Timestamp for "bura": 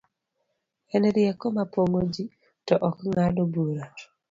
3.53-3.83